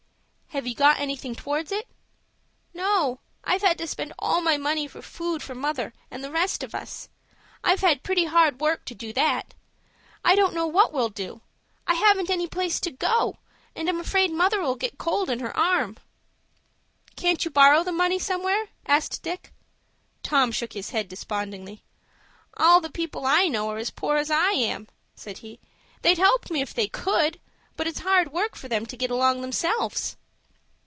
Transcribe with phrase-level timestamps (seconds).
[0.53, 1.87] "Have you got anything towards it?"
[2.73, 6.61] "No; I've had to spend all my money for food for mother and the rest
[6.61, 7.07] of us.
[7.63, 9.53] I've had pretty hard work to do that.
[10.25, 11.39] I don't know what we'll do.
[11.87, 13.37] I haven't any place to go to,
[13.79, 15.95] and I'm afraid mother'll get cold in her arm."
[17.15, 19.53] "Can't you borrow the money somewhere?" asked Dick.
[20.21, 21.81] Tom shook his head despondingly.
[22.57, 25.61] "All the people I know are as poor as I am," said he.
[26.01, 27.39] "They'd help me if they could,
[27.77, 30.17] but it's hard work for them to get along themselves."